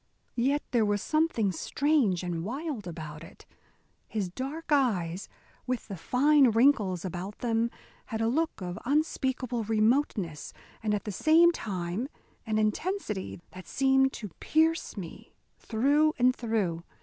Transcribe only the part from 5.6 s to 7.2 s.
with the fine wrinkles